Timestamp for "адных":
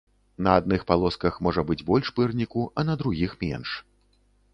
0.59-0.85